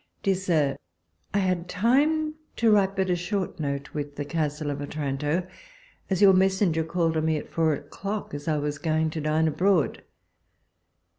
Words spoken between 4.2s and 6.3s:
Castle of Otranto," as